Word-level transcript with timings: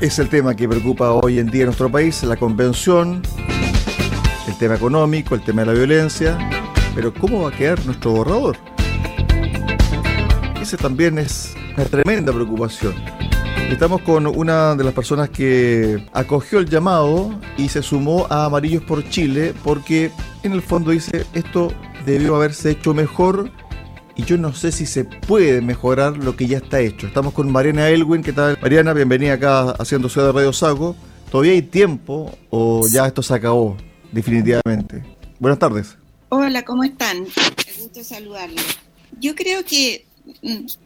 Es 0.00 0.20
el 0.20 0.28
tema 0.28 0.54
que 0.54 0.68
preocupa 0.68 1.10
hoy 1.10 1.40
en 1.40 1.48
día 1.48 1.64
nuestro 1.64 1.90
país, 1.90 2.22
la 2.22 2.36
convención, 2.36 3.20
el 4.46 4.56
tema 4.56 4.76
económico, 4.76 5.34
el 5.34 5.42
tema 5.42 5.62
de 5.62 5.66
la 5.66 5.72
violencia, 5.72 6.38
pero 6.94 7.12
¿cómo 7.12 7.42
va 7.42 7.48
a 7.48 7.52
quedar 7.52 7.84
nuestro 7.84 8.12
borrador? 8.12 8.56
Ese 10.62 10.76
también 10.76 11.18
es 11.18 11.52
una 11.76 11.84
tremenda 11.86 12.32
preocupación. 12.32 12.94
Estamos 13.72 14.02
con 14.02 14.28
una 14.28 14.76
de 14.76 14.84
las 14.84 14.94
personas 14.94 15.30
que 15.30 16.06
acogió 16.12 16.60
el 16.60 16.68
llamado 16.68 17.34
y 17.56 17.68
se 17.68 17.82
sumó 17.82 18.28
a 18.30 18.44
Amarillos 18.44 18.84
por 18.84 19.02
Chile 19.10 19.52
porque 19.64 20.12
en 20.44 20.52
el 20.52 20.62
fondo 20.62 20.92
dice 20.92 21.26
esto 21.32 21.72
debió 22.06 22.36
haberse 22.36 22.70
hecho 22.70 22.94
mejor 22.94 23.50
y 24.18 24.24
yo 24.24 24.36
no 24.36 24.52
sé 24.52 24.72
si 24.72 24.84
se 24.84 25.04
puede 25.04 25.62
mejorar 25.62 26.16
lo 26.18 26.36
que 26.36 26.48
ya 26.48 26.58
está 26.58 26.80
hecho. 26.80 27.06
Estamos 27.06 27.32
con 27.32 27.50
Mariana 27.50 27.88
Elwin, 27.88 28.22
¿qué 28.22 28.32
tal? 28.32 28.58
Mariana, 28.60 28.92
bienvenida 28.92 29.34
acá 29.34 29.70
haciendo 29.78 30.08
Ciudad 30.08 30.26
de 30.26 30.32
Radio 30.32 30.52
Sago. 30.52 30.96
¿Todavía 31.30 31.52
hay 31.52 31.62
tiempo 31.62 32.36
o 32.50 32.84
ya 32.92 33.06
esto 33.06 33.22
se 33.22 33.32
acabó 33.32 33.76
definitivamente? 34.10 35.04
Buenas 35.38 35.60
tardes. 35.60 35.96
Hola, 36.30 36.64
¿cómo 36.64 36.82
están? 36.82 37.20
Me 37.22 37.82
gusto 37.82 38.02
saludarlos. 38.02 38.64
Yo 39.20 39.36
creo 39.36 39.64
que 39.64 40.04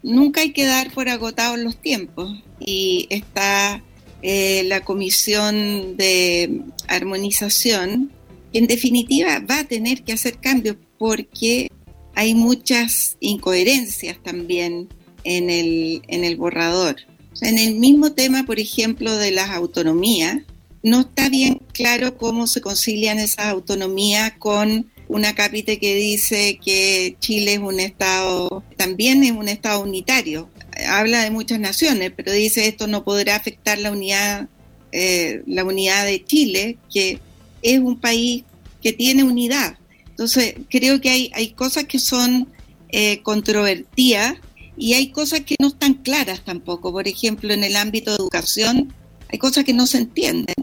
nunca 0.02 0.42
hay 0.42 0.52
que 0.52 0.66
dar 0.66 0.92
por 0.92 1.09
agotados 1.09 1.59
los 1.59 1.78
tiempos 1.78 2.30
y 2.60 3.06
está 3.09 3.82
eh, 4.20 4.64
la 4.66 4.84
comisión 4.84 5.96
de 5.96 6.60
armonización 6.87 8.12
en 8.52 8.66
definitiva 8.66 9.40
va 9.51 9.60
a 9.60 9.64
tener 9.64 10.02
que 10.04 10.12
hacer 10.12 10.37
cambios 10.38 10.76
porque 10.98 11.71
hay 12.15 12.34
muchas 12.34 13.16
incoherencias 13.21 14.19
también 14.23 14.89
en 15.25 15.51
el, 15.51 16.02
en 16.09 16.25
el 16.25 16.37
borrador. 16.37 16.97
en 17.41 17.59
el 17.59 17.77
mismo 17.77 18.12
tema, 18.12 18.45
por 18.45 18.61
ejemplo, 18.61 19.16
de 19.16 19.30
las 19.30 19.51
autonomías, 19.51 20.43
no 20.82 21.01
está 21.01 21.29
bien 21.29 21.60
claro 21.73 22.16
cómo 22.16 22.46
se 22.46 22.60
concilian 22.60 23.19
esas 23.19 23.46
autonomías 23.46 24.32
con 24.38 24.91
una 25.09 25.35
cápita 25.35 25.77
que 25.77 25.95
dice 25.95 26.59
que 26.65 27.16
Chile 27.21 27.54
es 27.54 27.59
un 27.60 27.80
Estado, 27.80 28.65
también 28.76 29.23
es 29.24 29.32
un 29.32 29.49
Estado 29.49 29.82
unitario. 29.82 30.49
Habla 30.88 31.23
de 31.23 31.30
muchas 31.30 31.60
naciones, 31.60 32.13
pero 32.16 32.32
dice 32.32 32.66
esto 32.66 32.87
no 32.87 33.04
podrá 33.04 33.37
afectar 33.37 33.79
la 33.79 33.93
unidad, 33.93 34.49
eh, 34.91 35.43
la 35.47 35.65
unidad 35.65 36.07
de 36.07 36.24
Chile, 36.24 36.79
que 36.93 37.21
es 37.63 37.79
un 37.79 38.01
país 38.01 38.45
que 38.82 38.93
tiene 38.93 39.23
unidad. 39.23 39.79
Entonces, 40.13 40.55
creo 40.71 41.01
que 41.01 41.10
hay, 41.10 41.30
hay 41.35 41.51
cosas 41.52 41.85
que 41.85 41.99
son 41.99 42.49
eh, 42.91 43.23
controvertidas 43.23 44.37
y 44.77 44.95
hay 44.95 45.10
cosas 45.10 45.41
que 45.41 45.57
no 45.59 45.69
están 45.69 45.95
claras 45.95 46.45
tampoco. 46.45 46.93
Por 46.93 47.09
ejemplo, 47.09 47.52
en 47.52 47.65
el 47.65 47.77
ámbito 47.77 48.10
de 48.10 48.19
educación 48.19 48.93
hay 49.30 49.38
cosas 49.38 49.65
que 49.65 49.73
no 49.73 49.87
se 49.87 49.99
entienden 49.99 50.54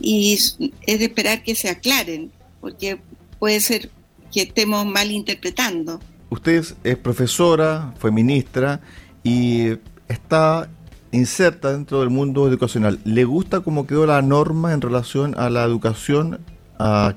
y 0.00 0.34
es 0.34 0.58
de 0.58 1.04
esperar 1.04 1.42
que 1.42 1.54
se 1.54 1.68
aclaren, 1.68 2.30
porque 2.60 2.98
puede 3.38 3.60
ser 3.60 3.90
que 4.32 4.42
estemos 4.42 4.86
mal 4.86 5.10
interpretando. 5.10 6.00
Usted 6.30 6.64
es 6.84 6.96
profesora, 6.96 7.92
fue 7.98 8.10
ministra 8.10 8.80
y 9.22 9.78
está 10.08 10.70
inserta 11.12 11.72
dentro 11.72 12.00
del 12.00 12.10
mundo 12.10 12.48
educacional. 12.48 12.98
¿Le 13.04 13.24
gusta 13.24 13.60
cómo 13.60 13.86
quedó 13.86 14.06
la 14.06 14.22
norma 14.22 14.72
en 14.72 14.80
relación 14.80 15.34
a 15.38 15.50
la 15.50 15.64
educación, 15.64 16.40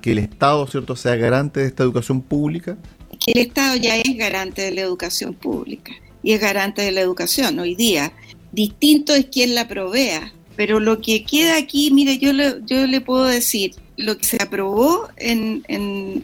que 0.01 0.11
el 0.11 0.19
Estado, 0.19 0.67
cierto, 0.67 0.95
sea 0.95 1.15
garante 1.15 1.59
de 1.59 1.67
esta 1.67 1.83
educación 1.83 2.21
pública? 2.21 2.77
El 3.27 3.41
Estado 3.41 3.75
ya 3.75 3.97
es 3.97 4.17
garante 4.17 4.61
de 4.61 4.71
la 4.71 4.81
educación 4.81 5.33
pública 5.33 5.91
y 6.21 6.33
es 6.33 6.41
garante 6.41 6.81
de 6.81 6.91
la 6.91 7.01
educación 7.01 7.59
hoy 7.59 7.75
día. 7.75 8.11
Distinto 8.51 9.13
es 9.13 9.25
quien 9.25 9.55
la 9.55 9.67
provea, 9.67 10.33
pero 10.55 10.79
lo 10.79 11.01
que 11.01 11.23
queda 11.23 11.57
aquí, 11.57 11.91
mire, 11.91 12.17
yo 12.17 12.33
le, 12.33 12.61
yo 12.65 12.87
le 12.87 13.01
puedo 13.01 13.25
decir, 13.25 13.75
lo 13.97 14.17
que 14.17 14.25
se 14.25 14.41
aprobó 14.41 15.07
en, 15.17 15.63
en, 15.67 16.23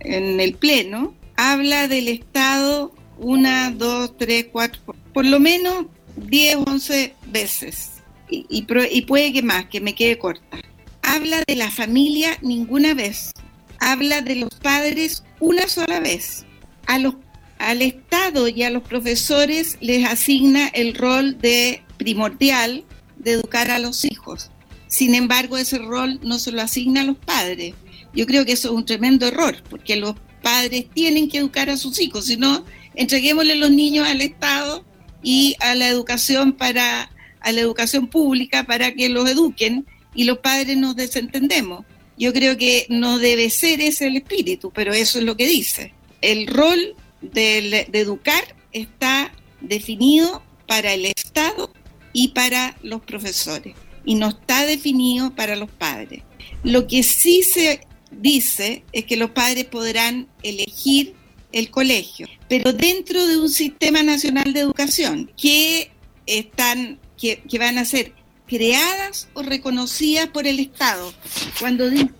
el 0.00 0.54
Pleno 0.54 1.14
habla 1.36 1.88
del 1.88 2.08
Estado 2.08 2.92
una, 3.18 3.70
dos, 3.70 4.16
tres, 4.16 4.46
cuatro, 4.50 4.80
por 5.12 5.26
lo 5.26 5.40
menos 5.40 5.86
diez, 6.16 6.56
once 6.56 7.14
veces. 7.26 7.92
Y, 8.28 8.46
y, 8.48 9.02
puede 9.02 9.32
que 9.32 9.42
más, 9.42 9.66
que 9.66 9.80
me 9.80 9.94
quede 9.94 10.18
corta. 10.18 10.58
Habla 11.06 11.44
de 11.46 11.54
la 11.54 11.70
familia 11.70 12.36
ninguna 12.42 12.92
vez. 12.92 13.30
Habla 13.78 14.22
de 14.22 14.34
los 14.34 14.50
padres 14.56 15.22
una 15.38 15.68
sola 15.68 16.00
vez. 16.00 16.44
Al 16.86 17.80
Estado 17.80 18.48
y 18.48 18.64
a 18.64 18.70
los 18.70 18.82
profesores 18.82 19.78
les 19.80 20.04
asigna 20.04 20.66
el 20.66 20.94
rol 20.94 21.38
de 21.38 21.84
primordial 21.96 22.84
de 23.18 23.32
educar 23.32 23.70
a 23.70 23.78
los 23.78 24.04
hijos. 24.04 24.50
Sin 24.88 25.14
embargo, 25.14 25.56
ese 25.56 25.78
rol 25.78 26.18
no 26.24 26.40
se 26.40 26.50
lo 26.50 26.60
asigna 26.60 27.02
a 27.02 27.04
los 27.04 27.18
padres. 27.18 27.74
Yo 28.12 28.26
creo 28.26 28.44
que 28.44 28.52
eso 28.52 28.68
es 28.68 28.74
un 28.74 28.84
tremendo 28.84 29.28
error, 29.28 29.62
porque 29.70 29.94
los 29.94 30.16
padres 30.42 30.86
tienen 30.92 31.28
que 31.28 31.38
educar 31.38 31.70
a 31.70 31.76
sus 31.76 32.00
hijos, 32.00 32.26
si 32.26 32.36
no, 32.36 32.64
entreguémosle 32.96 33.54
los 33.54 33.70
niños 33.70 34.08
al 34.08 34.22
Estado 34.22 34.84
y 35.22 35.54
a 35.60 35.76
la 35.76 35.88
educación 35.88 36.52
para 36.52 37.10
a 37.40 37.52
la 37.52 37.60
educación 37.60 38.08
pública 38.08 38.64
para 38.64 38.92
que 38.92 39.08
los 39.08 39.30
eduquen 39.30 39.86
y 40.16 40.24
los 40.24 40.38
padres 40.38 40.76
nos 40.76 40.96
desentendemos. 40.96 41.84
Yo 42.18 42.32
creo 42.32 42.56
que 42.56 42.86
no 42.88 43.18
debe 43.18 43.50
ser 43.50 43.80
ese 43.80 44.06
el 44.06 44.16
espíritu, 44.16 44.72
pero 44.74 44.92
eso 44.92 45.18
es 45.18 45.24
lo 45.24 45.36
que 45.36 45.46
dice. 45.46 45.92
El 46.22 46.46
rol 46.46 46.96
de, 47.20 47.88
educar 47.92 48.56
está 48.72 49.32
definido 49.60 50.42
para 50.66 50.94
el 50.94 51.06
Estado 51.06 51.70
y 52.12 52.28
para 52.28 52.76
los 52.82 53.02
profesores 53.02 53.74
y 54.04 54.14
no 54.14 54.28
está 54.28 54.64
definido 54.64 55.34
para 55.34 55.56
los 55.56 55.70
padres. 55.70 56.22
Lo 56.62 56.86
que 56.86 57.02
sí 57.02 57.42
se 57.42 57.80
dice 58.10 58.84
es 58.92 59.04
que 59.04 59.16
los 59.16 59.30
padres 59.30 59.66
podrán 59.66 60.28
elegir 60.42 61.14
el 61.52 61.70
colegio, 61.70 62.28
pero 62.48 62.72
dentro 62.72 63.26
de 63.26 63.36
un 63.36 63.50
sistema 63.50 64.02
nacional 64.02 64.52
de 64.52 64.60
educación 64.60 65.30
que 65.36 65.90
están 66.26 66.98
que, 67.16 67.42
van 67.58 67.78
a 67.78 67.84
ser 67.84 68.12
creadas 68.46 69.28
o 69.34 69.42
reconocidas 69.42 70.28
por 70.28 70.46
el 70.46 70.60
Estado. 70.60 71.12
Cuando 71.58 71.90
dice 71.90 72.10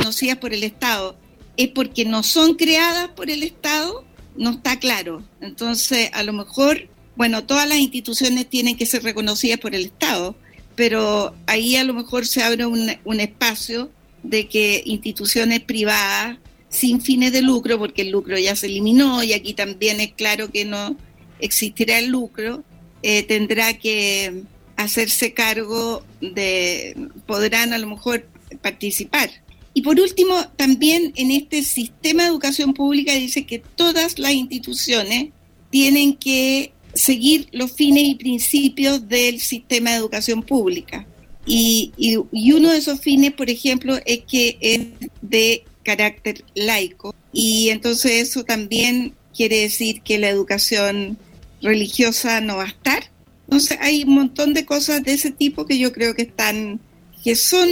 reconocidas 0.00 0.38
por 0.38 0.52
el 0.54 0.64
Estado, 0.64 1.16
es 1.56 1.68
porque 1.68 2.04
no 2.04 2.22
son 2.22 2.54
creadas 2.54 3.08
por 3.08 3.30
el 3.30 3.42
Estado, 3.42 4.04
no 4.36 4.50
está 4.50 4.78
claro. 4.78 5.22
Entonces, 5.40 6.10
a 6.12 6.22
lo 6.22 6.32
mejor, 6.32 6.88
bueno, 7.16 7.44
todas 7.44 7.68
las 7.68 7.78
instituciones 7.78 8.48
tienen 8.48 8.76
que 8.76 8.86
ser 8.86 9.02
reconocidas 9.02 9.60
por 9.60 9.74
el 9.74 9.86
Estado, 9.86 10.36
pero 10.74 11.34
ahí 11.46 11.76
a 11.76 11.84
lo 11.84 11.94
mejor 11.94 12.26
se 12.26 12.42
abre 12.42 12.64
un, 12.64 13.20
espacio 13.20 13.90
de 14.22 14.48
que 14.48 14.82
instituciones 14.86 15.60
privadas 15.60 16.38
sin 16.68 17.00
fines 17.00 17.32
de 17.32 17.42
lucro, 17.42 17.78
porque 17.78 18.02
el 18.02 18.10
lucro 18.10 18.38
ya 18.38 18.54
se 18.56 18.66
eliminó 18.66 19.22
y 19.22 19.32
aquí 19.32 19.54
también 19.54 20.00
es 20.00 20.12
claro 20.12 20.50
que 20.50 20.64
no 20.64 20.96
existirá 21.40 21.98
el 21.98 22.06
lucro, 22.06 22.62
eh, 23.02 23.22
tendrá 23.24 23.74
que 23.78 24.44
hacerse 24.82 25.32
cargo 25.32 26.04
de, 26.20 26.96
podrán 27.26 27.72
a 27.72 27.78
lo 27.78 27.86
mejor 27.86 28.26
participar. 28.62 29.30
Y 29.72 29.82
por 29.82 30.00
último, 30.00 30.34
también 30.56 31.12
en 31.16 31.30
este 31.30 31.62
sistema 31.62 32.24
de 32.24 32.30
educación 32.30 32.74
pública 32.74 33.14
dice 33.14 33.46
que 33.46 33.60
todas 33.60 34.18
las 34.18 34.32
instituciones 34.32 35.30
tienen 35.70 36.16
que 36.16 36.72
seguir 36.94 37.48
los 37.52 37.72
fines 37.72 38.04
y 38.04 38.14
principios 38.16 39.08
del 39.08 39.40
sistema 39.40 39.90
de 39.90 39.96
educación 39.96 40.42
pública. 40.42 41.06
Y, 41.46 41.92
uno 42.32 42.70
de 42.70 42.78
esos 42.78 43.00
fines, 43.00 43.32
por 43.32 43.50
ejemplo, 43.50 43.98
es 44.04 44.20
que 44.28 44.58
es 44.60 44.80
de 45.22 45.64
carácter 45.82 46.44
laico. 46.54 47.14
Y 47.32 47.70
entonces 47.70 48.12
eso 48.28 48.44
también 48.44 49.14
quiere 49.34 49.62
decir 49.62 50.02
que 50.02 50.18
la 50.18 50.28
educación 50.28 51.18
religiosa 51.62 52.40
no 52.40 52.56
va 52.56 52.64
a 52.64 52.68
estar. 52.68 53.09
Entonces 53.50 53.78
hay 53.80 54.04
un 54.04 54.14
montón 54.14 54.54
de 54.54 54.64
cosas 54.64 55.02
de 55.02 55.12
ese 55.12 55.32
tipo 55.32 55.66
que 55.66 55.76
yo 55.76 55.92
creo 55.92 56.14
que 56.14 56.22
están, 56.22 56.78
que 57.24 57.34
son, 57.34 57.66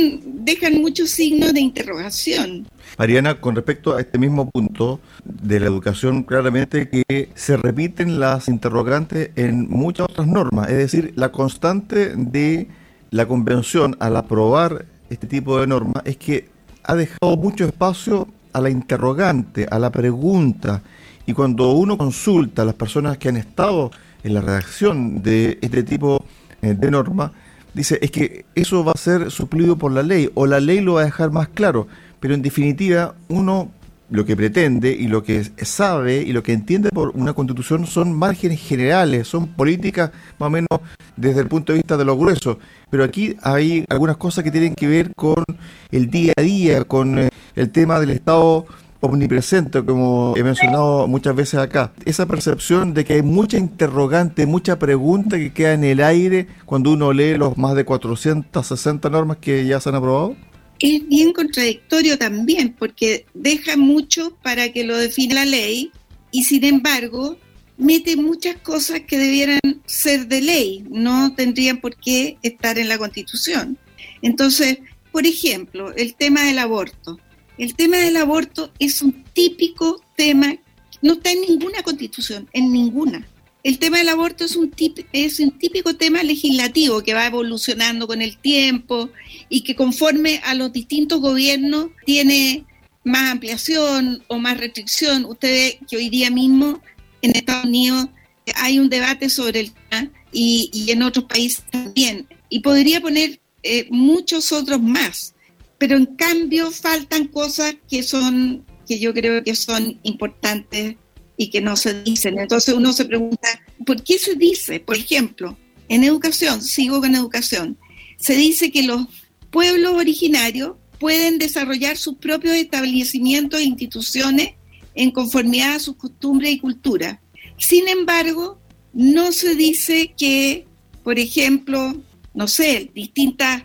dejan 0.44 0.80
muchos 0.80 1.10
signos 1.10 1.54
de 1.54 1.60
interrogación. 1.60 2.66
Mariana, 2.98 3.40
con 3.40 3.54
respecto 3.54 3.94
a 3.94 4.00
este 4.00 4.18
mismo 4.18 4.50
punto 4.50 4.98
de 5.24 5.60
la 5.60 5.66
educación, 5.66 6.24
claramente 6.24 6.88
que 6.88 7.28
se 7.36 7.56
repiten 7.56 8.18
las 8.18 8.48
interrogantes 8.48 9.30
en 9.36 9.70
muchas 9.70 10.08
otras 10.10 10.26
normas, 10.26 10.68
es 10.68 10.78
decir, 10.78 11.12
la 11.14 11.30
constante 11.30 12.16
de 12.16 12.66
la 13.12 13.28
convención 13.28 13.96
al 14.00 14.16
aprobar 14.16 14.84
este 15.10 15.28
tipo 15.28 15.60
de 15.60 15.68
normas 15.68 16.02
es 16.06 16.16
que 16.16 16.48
ha 16.82 16.96
dejado 16.96 17.36
mucho 17.36 17.64
espacio 17.66 18.26
a 18.52 18.60
la 18.60 18.68
interrogante, 18.68 19.68
a 19.70 19.78
la 19.78 19.92
pregunta, 19.92 20.82
y 21.28 21.34
cuando 21.34 21.72
uno 21.72 21.96
consulta 21.96 22.62
a 22.62 22.64
las 22.64 22.74
personas 22.74 23.18
que 23.18 23.28
han 23.28 23.36
estado 23.36 23.92
en 24.24 24.34
la 24.34 24.40
redacción 24.40 25.22
de 25.22 25.58
este 25.60 25.84
tipo 25.84 26.24
eh, 26.62 26.74
de 26.74 26.90
norma, 26.90 27.32
dice, 27.74 27.98
es 28.02 28.10
que 28.10 28.46
eso 28.56 28.82
va 28.82 28.92
a 28.92 28.98
ser 28.98 29.30
suplido 29.30 29.76
por 29.76 29.92
la 29.92 30.02
ley, 30.02 30.30
o 30.34 30.46
la 30.46 30.58
ley 30.58 30.80
lo 30.80 30.94
va 30.94 31.02
a 31.02 31.04
dejar 31.04 31.30
más 31.30 31.48
claro 31.48 31.86
pero 32.20 32.34
en 32.34 32.42
definitiva 32.42 33.14
uno 33.28 33.70
lo 34.10 34.24
que 34.24 34.36
pretende 34.36 34.90
y 34.90 35.06
lo 35.06 35.22
que 35.22 35.44
sabe 35.62 36.22
y 36.22 36.32
lo 36.32 36.42
que 36.42 36.54
entiende 36.54 36.88
por 36.88 37.10
una 37.10 37.34
constitución 37.34 37.86
son 37.86 38.14
márgenes 38.14 38.58
generales, 38.58 39.28
son 39.28 39.48
políticas 39.48 40.10
más 40.38 40.46
o 40.46 40.50
menos 40.50 40.68
desde 41.14 41.42
el 41.42 41.48
punto 41.48 41.72
de 41.72 41.80
vista 41.80 41.98
de 41.98 42.06
lo 42.06 42.16
grueso. 42.16 42.58
Pero 42.88 43.04
aquí 43.04 43.36
hay 43.42 43.84
algunas 43.90 44.16
cosas 44.16 44.44
que 44.44 44.50
tienen 44.50 44.74
que 44.74 44.86
ver 44.86 45.14
con 45.14 45.44
el 45.90 46.08
día 46.08 46.32
a 46.38 46.40
día, 46.40 46.84
con 46.84 47.18
eh, 47.18 47.28
el 47.54 47.70
tema 47.70 48.00
del 48.00 48.10
Estado 48.10 48.64
omnipresente, 49.00 49.84
como 49.84 50.34
he 50.36 50.42
mencionado 50.42 51.06
muchas 51.06 51.34
veces 51.34 51.60
acá. 51.60 51.92
Esa 52.04 52.26
percepción 52.26 52.94
de 52.94 53.04
que 53.04 53.14
hay 53.14 53.22
mucha 53.22 53.58
interrogante, 53.58 54.46
mucha 54.46 54.78
pregunta 54.78 55.38
que 55.38 55.52
queda 55.52 55.74
en 55.74 55.84
el 55.84 56.00
aire 56.00 56.48
cuando 56.64 56.92
uno 56.92 57.12
lee 57.12 57.36
los 57.36 57.56
más 57.56 57.74
de 57.74 57.84
460 57.84 59.08
normas 59.10 59.38
que 59.38 59.66
ya 59.66 59.80
se 59.80 59.88
han 59.88 59.94
aprobado 59.94 60.36
es 60.80 61.08
bien 61.08 61.32
contradictorio 61.32 62.18
también, 62.18 62.74
porque 62.78 63.26
deja 63.34 63.76
mucho 63.76 64.36
para 64.42 64.72
que 64.72 64.84
lo 64.84 64.96
define 64.96 65.34
la 65.34 65.44
ley 65.44 65.90
y 66.30 66.44
sin 66.44 66.64
embargo 66.64 67.36
mete 67.76 68.16
muchas 68.16 68.56
cosas 68.56 69.00
que 69.00 69.18
debieran 69.18 69.60
ser 69.86 70.26
de 70.26 70.40
ley, 70.40 70.84
no 70.90 71.34
tendrían 71.34 71.80
por 71.80 71.96
qué 71.96 72.38
estar 72.42 72.78
en 72.78 72.88
la 72.88 72.98
Constitución. 72.98 73.78
Entonces, 74.22 74.78
por 75.12 75.26
ejemplo, 75.26 75.94
el 75.94 76.14
tema 76.14 76.42
del 76.44 76.58
aborto. 76.58 77.18
El 77.58 77.74
tema 77.74 77.96
del 77.96 78.16
aborto 78.16 78.72
es 78.78 79.02
un 79.02 79.24
típico 79.32 80.00
tema, 80.16 80.54
no 81.02 81.14
está 81.14 81.32
en 81.32 81.40
ninguna 81.40 81.82
constitución, 81.82 82.48
en 82.52 82.72
ninguna. 82.72 83.26
El 83.64 83.80
tema 83.80 83.98
del 83.98 84.08
aborto 84.08 84.44
es 84.44 84.54
un, 84.54 84.72
es 85.12 85.40
un 85.40 85.58
típico 85.58 85.96
tema 85.96 86.22
legislativo 86.22 87.02
que 87.02 87.14
va 87.14 87.26
evolucionando 87.26 88.06
con 88.06 88.22
el 88.22 88.38
tiempo 88.38 89.10
y 89.48 89.62
que 89.62 89.74
conforme 89.74 90.40
a 90.44 90.54
los 90.54 90.72
distintos 90.72 91.20
gobiernos 91.20 91.88
tiene 92.06 92.64
más 93.02 93.32
ampliación 93.32 94.22
o 94.28 94.38
más 94.38 94.56
restricción. 94.58 95.24
Usted 95.24 95.48
ve 95.48 95.80
que 95.88 95.96
hoy 95.96 96.08
día 96.10 96.30
mismo 96.30 96.80
en 97.22 97.34
Estados 97.34 97.64
Unidos 97.64 98.06
hay 98.54 98.78
un 98.78 98.88
debate 98.88 99.28
sobre 99.28 99.60
el 99.60 99.72
tema 99.72 100.10
y, 100.32 100.86
en 100.88 101.02
otros 101.02 101.24
países 101.24 101.64
también. 101.70 102.28
Y 102.48 102.60
podría 102.60 103.00
poner 103.00 103.40
eh, 103.64 103.88
muchos 103.90 104.52
otros 104.52 104.80
más, 104.80 105.34
pero 105.78 105.96
en 105.96 106.06
cambio 106.06 106.70
faltan 106.70 107.28
cosas 107.28 107.76
que 107.88 108.02
son 108.02 108.64
que 108.86 108.98
yo 108.98 109.12
creo 109.12 109.44
que 109.44 109.54
son 109.54 110.00
importantes 110.02 110.96
y 111.36 111.50
que 111.50 111.60
no 111.60 111.76
se 111.76 112.02
dicen. 112.02 112.38
Entonces 112.38 112.74
uno 112.74 112.92
se 112.92 113.04
pregunta, 113.04 113.48
¿por 113.84 114.02
qué 114.02 114.18
se 114.18 114.34
dice? 114.34 114.80
Por 114.80 114.96
ejemplo, 114.96 115.56
en 115.88 116.04
educación, 116.04 116.62
sigo 116.62 117.00
con 117.00 117.14
educación, 117.14 117.78
se 118.18 118.34
dice 118.34 118.72
que 118.72 118.82
los 118.82 119.06
pueblos 119.50 119.92
originarios 119.94 120.76
pueden 120.98 121.38
desarrollar 121.38 121.96
sus 121.96 122.16
propios 122.16 122.56
establecimientos 122.56 123.60
e 123.60 123.64
instituciones 123.64 124.54
en 124.94 125.10
conformidad 125.12 125.74
a 125.76 125.78
sus 125.78 125.96
costumbres 125.96 126.50
y 126.50 126.58
culturas. 126.58 127.18
Sin 127.56 127.88
embargo, 127.88 128.60
no 128.92 129.32
se 129.32 129.54
dice 129.54 130.14
que, 130.16 130.66
por 131.04 131.18
ejemplo, 131.18 132.02
no 132.34 132.48
sé, 132.48 132.90
distintas, 132.94 133.62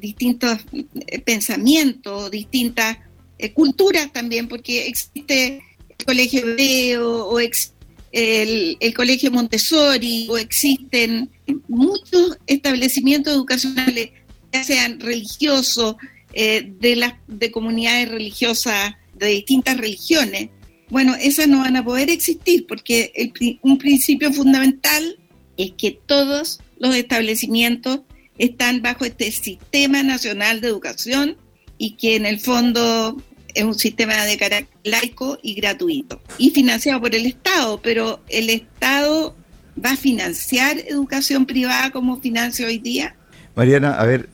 distintos 0.00 0.58
eh, 0.72 1.18
pensamientos, 1.20 2.30
distintas 2.30 2.98
eh, 3.38 3.52
culturas 3.52 4.12
también, 4.12 4.48
porque 4.48 4.86
existe 4.86 5.62
colegio 6.04 6.40
hebreo 6.40 7.26
o 7.26 7.38
el, 7.40 8.94
colegio 8.94 9.30
Montessori 9.30 10.26
o 10.30 10.38
existen 10.38 11.30
muchos 11.68 12.38
establecimientos 12.46 13.34
educacionales, 13.34 14.10
ya 14.52 14.64
sean 14.64 15.00
religiosos, 15.00 15.96
eh, 16.32 16.70
de, 16.80 16.96
las, 16.96 17.14
de 17.26 17.50
comunidades 17.50 18.10
religiosas 18.10 18.94
de 19.14 19.28
distintas 19.28 19.78
religiones. 19.78 20.50
Bueno, 20.90 21.14
esas 21.14 21.48
no 21.48 21.60
van 21.60 21.76
a 21.76 21.84
poder 21.84 22.10
existir 22.10 22.66
porque 22.66 23.32
un 23.62 23.78
principio 23.78 24.32
fundamental 24.32 25.18
es 25.56 25.72
que 25.78 25.98
todos 26.06 26.60
los 26.78 26.94
establecimientos 26.94 28.00
están 28.38 28.82
bajo 28.82 29.04
este 29.04 29.30
sistema 29.30 30.02
nacional 30.02 30.60
de 30.60 30.68
educación 30.68 31.36
y 31.78 31.96
que 31.96 32.16
en 32.16 32.26
el 32.26 32.40
fondo 32.40 33.16
es 33.54 33.64
un 33.64 33.74
sistema 33.74 34.14
de 34.24 34.36
carácter 34.36 34.76
laico 34.84 35.38
y 35.42 35.54
gratuito 35.54 36.20
y 36.38 36.50
financiado 36.50 37.00
por 37.00 37.14
el 37.14 37.26
Estado, 37.26 37.80
pero 37.82 38.20
el 38.28 38.50
Estado 38.50 39.34
va 39.82 39.92
a 39.92 39.96
financiar 39.96 40.78
educación 40.78 41.46
privada 41.46 41.90
como 41.90 42.20
financia 42.20 42.66
hoy 42.66 42.78
día. 42.78 43.16
Mariana, 43.54 43.92
a 43.92 44.04
ver, 44.04 44.28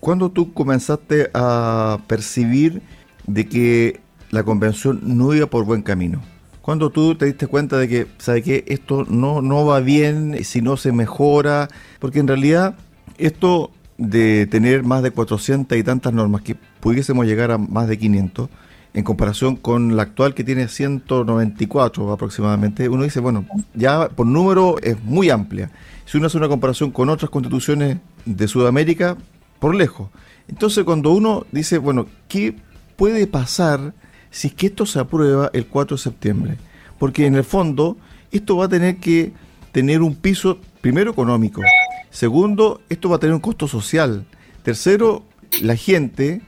¿cuándo 0.00 0.30
tú 0.30 0.52
comenzaste 0.52 1.30
a 1.34 1.98
percibir 2.06 2.82
de 3.26 3.48
que 3.48 4.00
la 4.30 4.42
convención 4.42 5.00
no 5.02 5.32
iba 5.34 5.46
por 5.46 5.64
buen 5.64 5.82
camino? 5.82 6.22
¿Cuándo 6.60 6.90
tú 6.90 7.14
te 7.14 7.26
diste 7.26 7.46
cuenta 7.46 7.76
de 7.76 7.88
que, 7.88 8.06
¿sabe 8.18 8.42
qué? 8.42 8.64
Esto 8.66 9.04
no, 9.04 9.42
no 9.42 9.66
va 9.66 9.80
bien, 9.80 10.42
si 10.44 10.62
no 10.62 10.76
se 10.76 10.92
mejora, 10.92 11.68
porque 11.98 12.20
en 12.20 12.28
realidad 12.28 12.74
esto 13.18 13.70
de 13.98 14.46
tener 14.46 14.82
más 14.82 15.02
de 15.02 15.10
400 15.10 15.78
y 15.78 15.82
tantas 15.82 16.12
normas, 16.12 16.42
que 16.42 16.56
pudiésemos 16.80 17.26
llegar 17.26 17.50
a 17.50 17.58
más 17.58 17.88
de 17.88 17.98
500, 17.98 18.48
en 18.94 19.02
comparación 19.02 19.56
con 19.56 19.96
la 19.96 20.02
actual 20.02 20.34
que 20.34 20.44
tiene 20.44 20.68
194 20.68 22.12
aproximadamente, 22.12 22.88
uno 22.88 23.02
dice, 23.02 23.18
bueno, 23.20 23.44
ya 23.74 24.08
por 24.08 24.26
número 24.26 24.76
es 24.82 25.02
muy 25.02 25.30
amplia. 25.30 25.70
Si 26.06 26.16
uno 26.16 26.28
hace 26.28 26.38
una 26.38 26.48
comparación 26.48 26.92
con 26.92 27.08
otras 27.08 27.28
constituciones 27.28 27.98
de 28.24 28.46
Sudamérica, 28.48 29.16
por 29.58 29.74
lejos. 29.74 30.10
Entonces 30.46 30.84
cuando 30.84 31.10
uno 31.10 31.44
dice, 31.50 31.78
bueno, 31.78 32.06
¿qué 32.28 32.54
puede 32.96 33.26
pasar 33.26 33.94
si 34.30 34.48
es 34.48 34.54
que 34.54 34.66
esto 34.66 34.86
se 34.86 35.00
aprueba 35.00 35.50
el 35.52 35.66
4 35.66 35.96
de 35.96 36.02
septiembre? 36.02 36.56
Porque 36.98 37.26
en 37.26 37.34
el 37.34 37.44
fondo 37.44 37.96
esto 38.30 38.56
va 38.56 38.66
a 38.66 38.68
tener 38.68 38.98
que 38.98 39.32
tener 39.72 40.02
un 40.02 40.14
piso, 40.14 40.58
primero 40.80 41.10
económico, 41.10 41.62
segundo, 42.14 42.80
esto 42.88 43.08
va 43.08 43.16
a 43.16 43.18
tener 43.18 43.34
un 43.34 43.40
costo 43.40 43.66
social, 43.66 44.24
tercero, 44.62 45.24
la 45.60 45.76
gente 45.76 46.40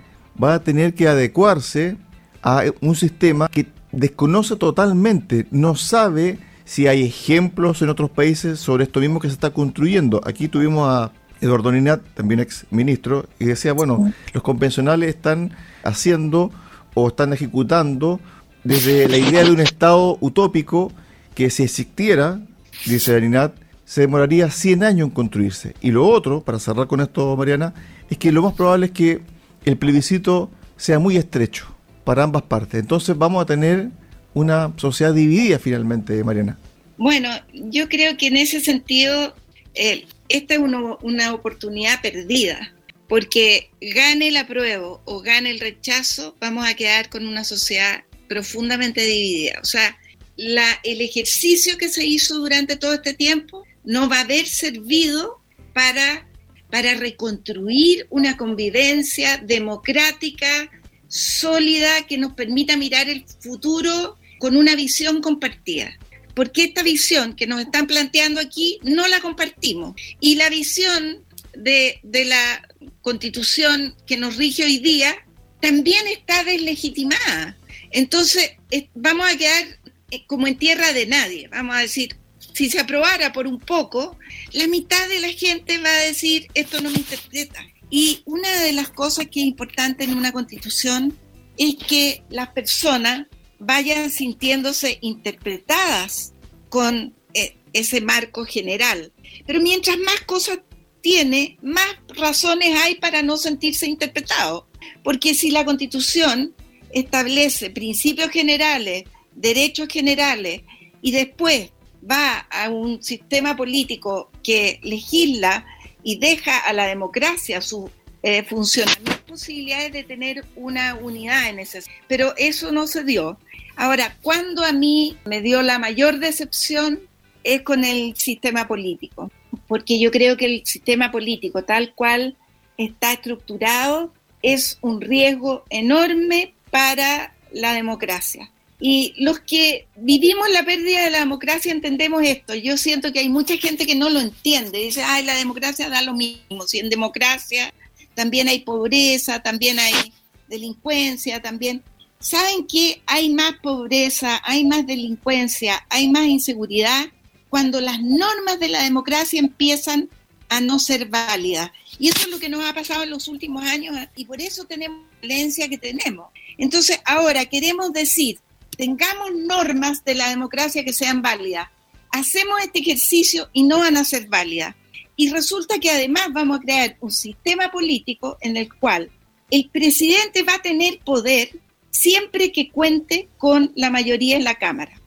va 0.42 0.54
a 0.54 0.60
tener 0.60 0.94
que 0.94 1.08
adecuarse 1.08 1.96
a 2.42 2.62
un 2.80 2.94
sistema 2.94 3.48
que 3.48 3.66
desconoce 3.90 4.54
totalmente, 4.56 5.46
no 5.50 5.74
sabe 5.74 6.38
si 6.64 6.86
hay 6.86 7.04
ejemplos 7.04 7.82
en 7.82 7.88
otros 7.88 8.10
países 8.10 8.60
sobre 8.60 8.84
esto 8.84 9.00
mismo 9.00 9.20
que 9.20 9.28
se 9.28 9.34
está 9.34 9.50
construyendo. 9.50 10.20
Aquí 10.24 10.48
tuvimos 10.48 10.88
a 10.88 11.12
Eduardo 11.40 11.72
Ninat, 11.72 12.00
también 12.14 12.40
ex 12.40 12.66
ministro, 12.70 13.28
y 13.38 13.46
decía, 13.46 13.72
bueno, 13.72 14.12
los 14.32 14.42
convencionales 14.42 15.08
están 15.08 15.52
haciendo 15.82 16.50
o 16.94 17.08
están 17.08 17.32
ejecutando 17.32 18.20
desde 18.64 19.08
la 19.08 19.18
idea 19.18 19.44
de 19.44 19.50
un 19.50 19.60
Estado 19.60 20.16
utópico 20.20 20.92
que 21.34 21.50
si 21.50 21.64
existiera, 21.64 22.40
dice 22.86 23.20
Ninat, 23.20 23.52
se 23.86 24.02
demoraría 24.02 24.50
100 24.50 24.82
años 24.82 25.08
en 25.08 25.14
construirse. 25.14 25.74
Y 25.80 25.92
lo 25.92 26.06
otro, 26.06 26.42
para 26.42 26.58
cerrar 26.58 26.88
con 26.88 27.00
esto, 27.00 27.34
Mariana, 27.36 27.72
es 28.10 28.18
que 28.18 28.32
lo 28.32 28.42
más 28.42 28.52
probable 28.52 28.86
es 28.86 28.92
que 28.92 29.20
el 29.64 29.78
plebiscito 29.78 30.50
sea 30.76 30.98
muy 30.98 31.16
estrecho 31.16 31.66
para 32.04 32.24
ambas 32.24 32.42
partes. 32.42 32.80
Entonces 32.80 33.16
vamos 33.16 33.42
a 33.42 33.46
tener 33.46 33.88
una 34.34 34.74
sociedad 34.76 35.14
dividida 35.14 35.58
finalmente, 35.58 36.22
Mariana. 36.24 36.58
Bueno, 36.98 37.30
yo 37.52 37.88
creo 37.88 38.16
que 38.16 38.26
en 38.26 38.36
ese 38.36 38.60
sentido 38.60 39.34
eh, 39.74 40.04
esta 40.28 40.54
es 40.54 40.60
una 40.60 41.32
oportunidad 41.32 42.02
perdida, 42.02 42.74
porque 43.08 43.70
gane 43.80 44.28
el 44.28 44.36
apruebo 44.36 45.00
o 45.04 45.20
gane 45.20 45.50
el 45.50 45.60
rechazo, 45.60 46.34
vamos 46.40 46.66
a 46.66 46.74
quedar 46.74 47.08
con 47.08 47.26
una 47.26 47.44
sociedad 47.44 48.02
profundamente 48.28 49.02
dividida. 49.02 49.60
O 49.62 49.64
sea, 49.64 49.96
la, 50.36 50.66
el 50.82 51.00
ejercicio 51.00 51.78
que 51.78 51.88
se 51.88 52.04
hizo 52.04 52.36
durante 52.38 52.74
todo 52.74 52.94
este 52.94 53.14
tiempo 53.14 53.64
no 53.86 54.08
va 54.08 54.18
a 54.18 54.22
haber 54.22 54.46
servido 54.46 55.40
para, 55.72 56.28
para 56.70 56.94
reconstruir 56.94 58.06
una 58.10 58.36
convivencia 58.36 59.38
democrática, 59.38 60.70
sólida 61.08 62.06
que 62.06 62.18
nos 62.18 62.32
permita 62.34 62.76
mirar 62.76 63.08
el 63.08 63.24
futuro 63.40 64.18
con 64.38 64.56
una 64.56 64.74
visión 64.74 65.22
compartida. 65.22 65.96
Porque 66.34 66.64
esta 66.64 66.82
visión 66.82 67.34
que 67.34 67.46
nos 67.46 67.60
están 67.60 67.86
planteando 67.86 68.40
aquí 68.40 68.78
no 68.82 69.08
la 69.08 69.20
compartimos. 69.20 69.94
Y 70.20 70.34
la 70.34 70.50
visión 70.50 71.24
de, 71.56 72.00
la 72.02 72.68
constitución 73.00 73.96
que 74.06 74.16
nos 74.16 74.36
rige 74.36 74.64
hoy 74.64 74.78
día 74.78 75.16
también 75.60 76.06
está 76.08 76.44
deslegitimada. 76.44 77.56
Entonces 77.90 78.52
vamos 78.94 79.32
a 79.32 79.38
quedar 79.38 79.64
eh, 80.10 80.26
como 80.26 80.46
en 80.46 80.58
tierra 80.58 80.92
de 80.92 81.06
nadie. 81.06 81.48
Vamos 81.48 81.76
a 81.76 81.80
decir, 81.80 82.16
si 82.56 82.70
se 82.70 82.80
aprobara 82.80 83.34
por 83.34 83.46
un 83.46 83.58
poco, 83.58 84.16
la 84.52 84.66
mitad 84.66 85.06
de 85.10 85.20
la 85.20 85.28
gente 85.28 85.76
va 85.76 85.90
a 85.90 86.04
decir, 86.04 86.46
esto 86.54 86.80
no 86.80 86.88
me 86.88 86.96
interpreta. 86.96 87.62
Y 87.90 88.22
una 88.24 88.50
de 88.62 88.72
las 88.72 88.88
cosas 88.88 89.26
que 89.26 89.40
es 89.40 89.46
importante 89.46 90.04
en 90.04 90.16
una 90.16 90.32
constitución 90.32 91.18
es 91.58 91.74
que 91.74 92.22
las 92.30 92.48
personas 92.48 93.26
vayan 93.58 94.10
sintiéndose 94.10 94.96
interpretadas 95.02 96.32
con 96.70 97.14
eh, 97.34 97.58
ese 97.74 98.00
marco 98.00 98.46
general. 98.46 99.12
Pero 99.46 99.60
mientras 99.60 99.98
más 99.98 100.22
cosas 100.22 100.60
tiene, 101.02 101.58
más 101.60 101.98
razones 102.16 102.74
hay 102.82 102.94
para 102.94 103.20
no 103.20 103.36
sentirse 103.36 103.84
interpretado. 103.84 104.66
Porque 105.04 105.34
si 105.34 105.50
la 105.50 105.66
constitución 105.66 106.54
establece 106.90 107.68
principios 107.68 108.30
generales, 108.30 109.04
derechos 109.34 109.88
generales 109.90 110.62
y 111.02 111.10
después 111.10 111.72
va 112.10 112.46
a 112.50 112.70
un 112.70 113.02
sistema 113.02 113.56
político 113.56 114.30
que 114.42 114.80
legisla 114.82 115.64
y 116.02 116.18
deja 116.18 116.58
a 116.58 116.72
la 116.72 116.86
democracia 116.86 117.60
su 117.60 117.90
eh, 118.22 118.44
funcionamiento, 118.44 119.24
posibilidades 119.26 119.92
de 119.92 120.04
tener 120.04 120.44
una 120.56 120.94
unidad 120.94 121.48
en 121.48 121.60
ese. 121.60 121.82
Pero 122.08 122.34
eso 122.36 122.72
no 122.72 122.86
se 122.86 123.04
dio. 123.04 123.38
Ahora, 123.76 124.16
cuando 124.22 124.64
a 124.64 124.72
mí 124.72 125.16
me 125.24 125.42
dio 125.42 125.62
la 125.62 125.78
mayor 125.78 126.18
decepción 126.18 127.00
es 127.44 127.62
con 127.62 127.84
el 127.84 128.16
sistema 128.16 128.66
político, 128.66 129.30
porque 129.68 130.00
yo 130.00 130.10
creo 130.10 130.36
que 130.36 130.46
el 130.46 130.66
sistema 130.66 131.12
político 131.12 131.62
tal 131.62 131.94
cual 131.94 132.36
está 132.76 133.12
estructurado 133.12 134.12
es 134.42 134.78
un 134.80 135.00
riesgo 135.00 135.64
enorme 135.70 136.54
para 136.70 137.34
la 137.52 137.72
democracia. 137.72 138.50
Y 138.78 139.14
los 139.16 139.40
que 139.40 139.86
vivimos 139.96 140.50
la 140.50 140.64
pérdida 140.64 141.04
de 141.04 141.10
la 141.10 141.20
democracia 141.20 141.72
entendemos 141.72 142.22
esto. 142.24 142.54
Yo 142.54 142.76
siento 142.76 143.12
que 143.12 143.20
hay 143.20 143.28
mucha 143.28 143.56
gente 143.56 143.86
que 143.86 143.94
no 143.94 144.10
lo 144.10 144.20
entiende. 144.20 144.78
Dice, 144.78 145.02
ay, 145.02 145.24
la 145.24 145.34
democracia 145.34 145.88
da 145.88 146.02
lo 146.02 146.12
mismo. 146.12 146.66
Si 146.66 146.78
en 146.78 146.90
democracia 146.90 147.72
también 148.14 148.48
hay 148.48 148.60
pobreza, 148.60 149.42
también 149.42 149.78
hay 149.78 150.12
delincuencia, 150.48 151.40
también... 151.40 151.82
¿Saben 152.18 152.66
que 152.66 153.02
hay 153.06 153.28
más 153.28 153.52
pobreza, 153.62 154.40
hay 154.42 154.64
más 154.64 154.86
delincuencia, 154.86 155.86
hay 155.90 156.08
más 156.08 156.26
inseguridad 156.26 157.06
cuando 157.50 157.78
las 157.80 158.00
normas 158.00 158.58
de 158.58 158.68
la 158.68 158.82
democracia 158.82 159.38
empiezan 159.38 160.08
a 160.48 160.62
no 160.62 160.78
ser 160.78 161.06
válidas? 161.06 161.70
Y 161.98 162.08
eso 162.08 162.20
es 162.20 162.28
lo 162.28 162.38
que 162.38 162.48
nos 162.48 162.64
ha 162.64 162.72
pasado 162.72 163.02
en 163.02 163.10
los 163.10 163.28
últimos 163.28 163.64
años 163.64 163.94
y 164.16 164.24
por 164.24 164.40
eso 164.40 164.64
tenemos 164.64 165.02
la 165.02 165.28
violencia 165.28 165.68
que 165.68 165.76
tenemos. 165.76 166.30
Entonces, 166.56 167.00
ahora 167.04 167.44
queremos 167.44 167.92
decir, 167.92 168.38
tengamos 168.76 169.34
normas 169.34 170.04
de 170.04 170.14
la 170.14 170.28
democracia 170.28 170.84
que 170.84 170.92
sean 170.92 171.22
válidas. 171.22 171.68
Hacemos 172.10 172.60
este 172.62 172.80
ejercicio 172.80 173.48
y 173.52 173.64
no 173.64 173.78
van 173.78 173.96
a 173.96 174.04
ser 174.04 174.28
válidas. 174.28 174.74
Y 175.16 175.30
resulta 175.30 175.78
que 175.78 175.90
además 175.90 176.28
vamos 176.32 176.58
a 176.58 176.62
crear 176.62 176.96
un 177.00 177.10
sistema 177.10 177.70
político 177.70 178.36
en 178.40 178.56
el 178.56 178.72
cual 178.72 179.10
el 179.50 179.70
presidente 179.70 180.42
va 180.42 180.54
a 180.54 180.62
tener 180.62 180.98
poder 181.00 181.50
siempre 181.90 182.52
que 182.52 182.70
cuente 182.70 183.28
con 183.38 183.72
la 183.74 183.90
mayoría 183.90 184.36
en 184.36 184.44
la 184.44 184.56
Cámara. 184.56 185.00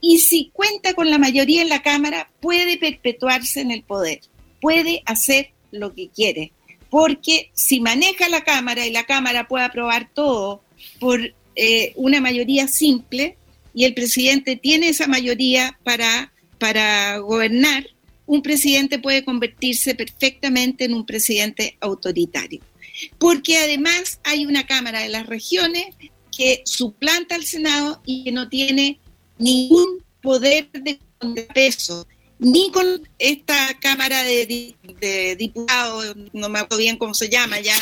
Y 0.00 0.18
si 0.18 0.50
cuenta 0.52 0.94
con 0.94 1.10
la 1.10 1.18
mayoría 1.18 1.62
en 1.62 1.68
la 1.68 1.82
Cámara, 1.82 2.30
puede 2.40 2.76
perpetuarse 2.76 3.60
en 3.60 3.70
el 3.70 3.82
poder, 3.82 4.20
puede 4.60 5.02
hacer 5.06 5.52
lo 5.70 5.94
que 5.94 6.08
quiere. 6.08 6.52
Porque 6.90 7.50
si 7.54 7.80
maneja 7.80 8.28
la 8.28 8.42
Cámara 8.42 8.86
y 8.86 8.90
la 8.90 9.04
Cámara 9.04 9.48
puede 9.48 9.64
aprobar 9.64 10.10
todo 10.12 10.62
por 11.00 11.34
eh, 11.56 11.92
una 11.96 12.20
mayoría 12.20 12.68
simple 12.68 13.36
y 13.74 13.84
el 13.84 13.94
presidente 13.94 14.56
tiene 14.56 14.88
esa 14.88 15.06
mayoría 15.06 15.78
para, 15.84 16.32
para 16.58 17.18
gobernar, 17.18 17.86
un 18.26 18.42
presidente 18.42 18.98
puede 18.98 19.24
convertirse 19.24 19.94
perfectamente 19.94 20.84
en 20.84 20.94
un 20.94 21.04
presidente 21.04 21.76
autoritario. 21.80 22.60
Porque 23.18 23.58
además 23.58 24.20
hay 24.24 24.46
una 24.46 24.66
Cámara 24.66 25.00
de 25.00 25.08
las 25.08 25.26
Regiones 25.26 25.86
que 26.36 26.62
suplanta 26.64 27.34
al 27.34 27.44
Senado 27.44 28.00
y 28.06 28.24
que 28.24 28.32
no 28.32 28.48
tiene 28.48 28.98
ningún 29.38 30.02
poder 30.22 30.70
de 30.72 30.98
contrapeso, 31.18 32.06
ni 32.38 32.70
con 32.70 33.08
esta 33.18 33.78
Cámara 33.80 34.22
de, 34.22 35.36
Diputados, 35.38 36.16
no 36.32 36.48
me 36.48 36.60
acuerdo 36.60 36.78
bien 36.78 36.96
cómo 36.96 37.14
se 37.14 37.28
llama 37.28 37.60
ya. 37.60 37.74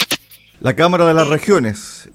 La 0.60 0.76
Cámara 0.76 1.06
de 1.06 1.14
las 1.14 1.26
eh, 1.26 1.30
Regiones. 1.30 2.10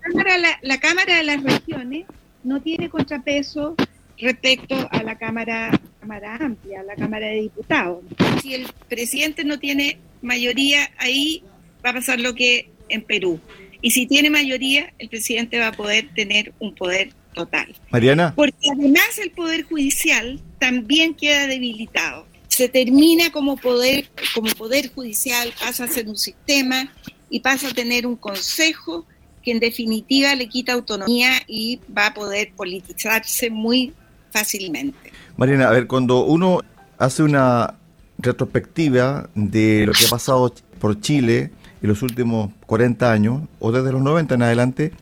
La 0.62 0.80
Cámara, 0.80 1.18
de 1.18 1.24
las 1.24 1.44
Regiones 1.44 2.06
no 2.44 2.62
tiene 2.62 2.90
contrapeso 2.90 3.76
respecto 4.20 4.88
a 4.92 5.02
la 5.02 5.18
Cámara, 5.18 5.72
cámara 6.00 6.36
Amplia, 6.36 6.84
la 6.84 6.96
Cámara 6.96 7.28
de 7.28 7.42
Diputados. 7.42 8.04
Si 8.44 8.54
el 8.54 8.68
presidente 8.88 9.44
no 9.44 9.58
tiene 9.58 9.98
mayoría 10.22 10.92
ahí, 11.00 11.44
va 11.84 11.90
a 11.90 11.94
pasar 11.94 12.20
lo 12.20 12.36
que 12.36 12.70
en 12.90 13.02
Perú. 13.02 13.40
Y 13.82 13.92
si 13.92 14.06
tiene 14.06 14.30
mayoría, 14.30 14.94
el 15.00 15.10
presidente 15.10 15.60
va 15.60 15.68
a 15.68 15.72
poder 15.72 16.10
tener 16.14 16.54
un 16.60 16.76
poder 16.76 17.14
total. 17.34 17.76
Mariana. 17.90 18.34
Porque 18.36 18.70
además 18.72 19.18
el 19.22 19.32
poder 19.32 19.64
judicial 19.64 20.40
también 20.60 21.16
queda 21.16 21.48
debilitado. 21.48 22.28
Se 22.48 22.70
termina 22.70 23.32
como 23.32 23.58
poder, 23.58 24.08
como 24.36 24.50
poder 24.52 24.94
judicial, 24.94 25.52
pasa 25.60 25.86
a 25.86 25.88
ser 25.88 26.08
un 26.08 26.16
sistema 26.16 26.90
y 27.36 27.42
pasa 27.42 27.68
a 27.68 27.74
tener 27.74 28.08
un 28.08 28.16
consejo 28.16 29.06
que 29.44 29.52
en 29.52 29.60
definitiva 29.60 30.34
le 30.36 30.48
quita 30.48 30.72
autonomía 30.72 31.32
y 31.48 31.82
va 31.96 32.08
a 32.08 32.14
poder 32.14 32.54
politizarse 32.56 33.50
muy 33.50 33.92
fácilmente. 34.32 35.12
Mariana, 35.36 35.68
a 35.68 35.72
ver, 35.72 35.86
cuando 35.86 36.24
uno 36.24 36.62
hace 36.98 37.24
una 37.24 37.74
retrospectiva 38.20 39.30
de 39.36 39.86
lo 39.86 39.92
que 39.92 40.06
ha 40.06 40.10
pasado 40.10 40.54
por 40.80 41.02
Chile 41.02 41.52
en 41.82 41.90
los 41.90 42.02
últimos 42.04 42.52
40 42.68 43.12
años 43.12 43.42
o 43.60 43.74
desde 43.74 43.92
los 43.92 44.02
90 44.02 44.36
en 44.36 44.42
adelante, 44.42 44.94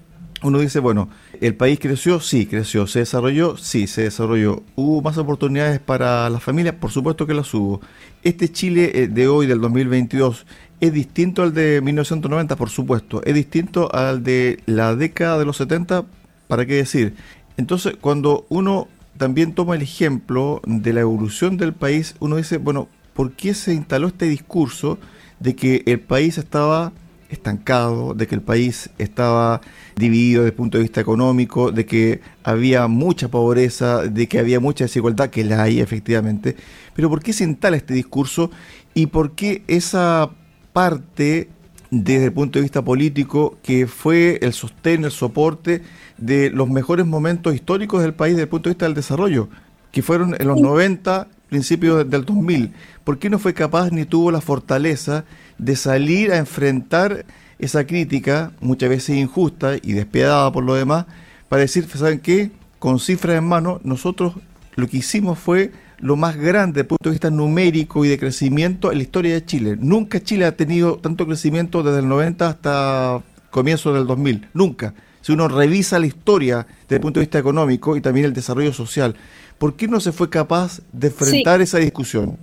uno 0.42 0.58
dice, 0.58 0.80
bueno, 0.80 1.10
¿el 1.44 1.56
país 1.56 1.78
creció? 1.78 2.22
Sí, 2.22 2.46
creció. 2.46 2.88
¿Se 2.88 3.00
desarrolló? 3.00 3.58
Sí, 3.58 3.86
se 3.88 4.04
desarrolló. 4.04 4.64
¿Hubo 4.76 5.02
más 5.02 5.18
oportunidades 5.18 5.82
para 5.82 6.30
las 6.30 6.42
familias? 6.42 6.76
Por 6.76 6.90
supuesto 6.90 7.28
que 7.28 7.34
las 7.34 7.54
hubo. 7.54 7.82
Este 8.24 8.50
Chile 8.50 8.92
eh, 8.94 9.08
de 9.10 9.28
hoy, 9.28 9.46
del 9.46 9.60
2022, 9.60 10.46
¿es 10.80 10.94
distinto 10.94 11.44
al 11.44 11.54
de 11.54 11.82
1990? 11.82 12.56
Por 12.56 12.70
supuesto. 12.70 13.22
¿Es 13.26 13.36
distinto 13.36 13.94
al 13.94 14.24
de 14.24 14.62
la 14.68 14.96
década 14.96 15.38
de 15.38 15.44
los 15.44 15.58
70? 15.58 16.06
¿Para 16.48 16.66
qué 16.66 16.76
decir? 16.76 17.16
Entonces, 17.58 17.98
cuando 18.00 18.46
uno 18.48 18.88
también 19.18 19.54
toma 19.54 19.76
el 19.76 19.82
ejemplo 19.82 20.62
de 20.66 20.94
la 20.94 21.02
evolución 21.02 21.58
del 21.58 21.74
país, 21.74 22.16
uno 22.22 22.38
dice, 22.38 22.56
bueno, 22.56 22.88
¿por 23.14 23.34
qué 23.34 23.54
se 23.54 23.74
instaló 23.74 24.08
este 24.08 24.30
discurso 24.30 24.98
de 25.42 25.58
que 25.58 25.84
el 25.88 26.00
país 26.00 26.38
estaba 26.38 26.94
estancado, 27.34 28.14
de 28.14 28.28
que 28.28 28.36
el 28.36 28.42
país 28.42 28.90
estaba 28.98 29.62
dividido 29.96 30.44
desde 30.44 30.52
el 30.52 30.56
punto 30.56 30.78
de 30.78 30.84
vista 30.84 31.02
económico, 31.02 31.72
de 31.72 31.86
que 31.86 32.22
había 32.44 32.88
mucha 32.88 33.28
pobreza, 33.28 34.04
de 34.04 34.28
que 34.28 34.40
había 34.40 34.60
mucha 34.60 34.86
desigualdad, 34.86 35.30
que 35.30 35.44
la 35.44 35.64
hay 35.64 35.80
efectivamente. 35.80 36.56
Pero 36.96 37.10
¿por 37.10 37.22
qué 37.22 37.34
se 37.34 37.44
instala 37.44 37.78
este 37.78 37.94
discurso 37.94 38.52
y 38.94 39.08
por 39.08 39.32
qué 39.32 39.64
esa 39.68 40.32
parte 40.72 41.50
desde 41.92 42.26
el 42.26 42.34
punto 42.34 42.58
de 42.58 42.64
vista 42.64 42.82
político 42.82 43.58
que 43.62 43.86
fue 43.86 44.40
el 44.42 44.54
sostén, 44.54 45.06
el 45.06 45.12
soporte 45.12 45.84
de 46.18 46.50
los 46.50 46.68
mejores 46.70 47.06
momentos 47.06 47.54
históricos 47.54 48.02
del 48.02 48.16
país 48.16 48.34
desde 48.34 48.44
el 48.44 48.50
punto 48.50 48.70
de 48.70 48.74
vista 48.74 48.86
del 48.86 48.96
desarrollo, 48.96 49.50
que 49.92 50.02
fueron 50.02 50.36
en 50.40 50.48
los 50.48 50.60
90, 50.60 51.28
principios 51.50 52.10
del 52.10 52.26
2000? 52.26 52.74
¿Por 53.04 53.20
qué 53.20 53.30
no 53.30 53.38
fue 53.38 53.54
capaz 53.54 53.92
ni 53.92 54.06
tuvo 54.06 54.32
la 54.32 54.42
fortaleza 54.42 55.26
de 55.58 55.76
salir 55.76 56.32
a 56.32 56.38
enfrentar 56.38 57.26
esa 57.60 57.86
crítica, 57.86 58.52
muchas 58.60 58.90
veces 58.90 59.16
injusta 59.16 59.76
y 59.82 59.94
despiadada 59.94 60.52
por 60.52 60.64
lo 60.64 60.76
demás, 60.76 61.06
para 61.50 61.62
decir, 61.62 61.88
¿saben 61.88 62.20
qué? 62.20 62.52
Con 62.80 63.00
cifras 63.00 63.38
en 63.38 63.46
mano, 63.46 63.80
nosotros 63.84 64.34
lo 64.76 64.88
que 64.88 64.98
hicimos 64.98 65.40
fue 65.40 65.72
lo 66.00 66.16
más 66.18 66.36
grande 66.36 66.74
desde 66.74 66.82
el 66.82 66.88
punto 66.88 67.10
de 67.10 67.14
vista 67.14 67.30
numérico 67.30 68.04
y 68.04 68.10
de 68.10 68.20
crecimiento 68.20 68.92
en 68.92 68.98
la 68.98 69.04
historia 69.04 69.34
de 69.34 69.46
Chile. 69.46 69.78
Nunca 69.80 70.22
Chile 70.22 70.46
ha 70.46 70.58
tenido 70.58 70.98
tanto 70.98 71.26
crecimiento 71.26 71.82
desde 71.82 72.00
el 72.00 72.10
90 72.10 72.48
hasta 72.48 73.22
comienzo 73.50 73.94
del 73.94 74.06
2000. 74.06 74.50
Nunca. 74.54 74.94
Si 75.22 75.32
uno 75.32 75.48
revisa 75.48 76.00
la 76.00 76.08
historia 76.08 76.68
desde 76.82 76.96
el 76.96 77.02
punto 77.02 77.20
de 77.22 77.26
vista 77.26 77.40
económico 77.40 77.96
y 77.96 78.02
también 78.02 78.26
el 78.26 78.34
desarrollo 78.34 78.74
social, 78.74 79.16
¿por 79.58 79.78
qué 79.78 79.88
no 79.88 80.02
se 80.02 80.12
fue 80.12 80.30
capaz 80.30 80.82
de 80.92 81.08
enfrentar 81.08 81.62
esa 81.62 81.78
discusión? 81.78 82.38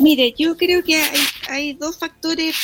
Mire, 0.00 0.34
yo 0.36 0.56
creo 0.56 0.82
que 0.82 1.00
hay, 1.48 1.74
dos 1.74 1.98
factores. 1.98 2.56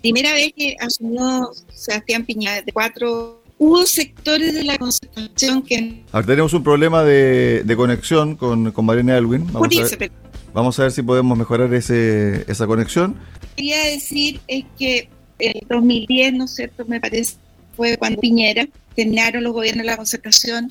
Primera 0.00 0.32
vez 0.32 0.52
que 0.56 0.76
asumió 0.80 1.50
Sebastián 1.72 2.24
Piñera 2.24 2.62
de 2.62 2.72
cuatro, 2.72 3.42
hubo 3.58 3.86
sectores 3.86 4.54
de 4.54 4.64
la 4.64 4.78
concertación 4.78 5.62
que... 5.62 6.02
Ahora 6.10 6.26
tenemos 6.26 6.52
un 6.52 6.62
problema 6.62 7.04
de, 7.04 7.74
conexión 7.76 8.36
con, 8.36 8.72
con 8.72 8.84
Mariana 8.84 9.16
Elwin. 9.18 9.46
Vamos, 9.52 9.68
a 9.76 9.96
ver, 9.96 10.12
vamos 10.52 10.78
a 10.78 10.82
ver 10.84 10.92
si 10.92 11.02
podemos 11.02 11.38
mejorar 11.38 11.72
ese, 11.74 12.44
esa 12.48 12.66
conexión. 12.66 13.16
Quería 13.56 13.84
decir 13.84 14.40
es 14.48 14.64
que 14.78 15.08
en 15.38 15.66
2010, 15.68 16.32
¿no 16.34 16.44
es 16.44 16.54
cierto?, 16.54 16.84
me 16.86 17.00
parece, 17.00 17.36
fue 17.76 17.96
cuando 17.96 18.20
Piñera 18.20 18.66
terminaron 18.94 19.44
los 19.44 19.52
gobiernos 19.52 19.84
de 19.84 19.90
la 19.90 19.96
concertación 19.96 20.70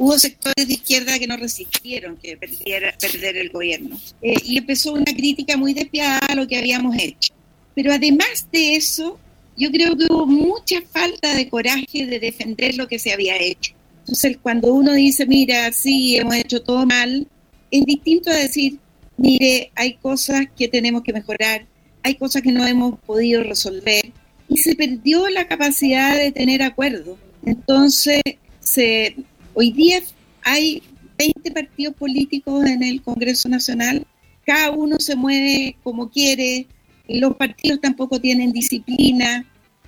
hubo 0.00 0.18
sectores 0.18 0.66
de 0.66 0.72
izquierda 0.72 1.18
que 1.18 1.26
no 1.26 1.36
resistieron 1.36 2.16
que 2.16 2.34
perdiera, 2.34 2.94
perder 2.98 3.36
el 3.36 3.50
gobierno. 3.50 4.00
Eh, 4.22 4.34
y 4.46 4.56
empezó 4.56 4.94
una 4.94 5.12
crítica 5.14 5.58
muy 5.58 5.74
despiadada 5.74 6.26
a 6.26 6.34
lo 6.34 6.48
que 6.48 6.56
habíamos 6.56 6.96
hecho. 6.98 7.34
Pero 7.74 7.92
además 7.92 8.46
de 8.50 8.76
eso, 8.76 9.18
yo 9.58 9.70
creo 9.70 9.94
que 9.98 10.06
hubo 10.08 10.24
mucha 10.24 10.80
falta 10.90 11.34
de 11.36 11.50
coraje 11.50 12.06
de 12.06 12.18
defender 12.18 12.76
lo 12.76 12.88
que 12.88 12.98
se 12.98 13.12
había 13.12 13.36
hecho. 13.36 13.74
Entonces, 13.98 14.38
cuando 14.40 14.72
uno 14.72 14.94
dice, 14.94 15.26
mira, 15.26 15.70
sí, 15.70 16.16
hemos 16.16 16.34
hecho 16.34 16.62
todo 16.62 16.86
mal, 16.86 17.28
es 17.70 17.84
distinto 17.84 18.30
a 18.30 18.36
decir, 18.36 18.78
mire, 19.18 19.70
hay 19.74 19.96
cosas 19.96 20.46
que 20.56 20.68
tenemos 20.68 21.02
que 21.02 21.12
mejorar, 21.12 21.66
hay 22.02 22.14
cosas 22.14 22.40
que 22.40 22.52
no 22.52 22.66
hemos 22.66 22.98
podido 23.00 23.42
resolver, 23.42 24.12
y 24.48 24.56
se 24.56 24.74
perdió 24.74 25.28
la 25.28 25.46
capacidad 25.46 26.16
de 26.16 26.32
tener 26.32 26.62
acuerdo. 26.62 27.18
Entonces, 27.44 28.22
se, 28.60 29.14
hoy 29.54 29.72
día 29.72 30.00
hay 30.42 30.82
20 31.18 31.50
partidos 31.50 31.94
políticos 31.94 32.64
en 32.64 32.82
el 32.82 33.02
Congreso 33.02 33.48
Nacional, 33.48 34.06
cada 34.44 34.70
uno 34.70 34.96
se 34.98 35.16
mueve 35.16 35.76
como 35.82 36.10
quiere, 36.10 36.66
los 37.08 37.36
partidos 37.36 37.80
tampoco 37.80 38.20
tienen 38.20 38.52
disciplina. 38.52 39.44